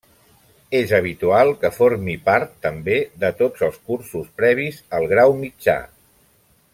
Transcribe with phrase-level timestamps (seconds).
[0.77, 5.77] És habitual que formi part, també, de tots els cursos previs al grau mitjà.